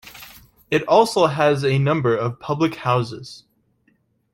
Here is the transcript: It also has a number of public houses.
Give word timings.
It 0.71 0.81
also 0.87 1.27
has 1.27 1.63
a 1.63 1.77
number 1.77 2.15
of 2.17 2.39
public 2.39 2.73
houses. 2.73 3.43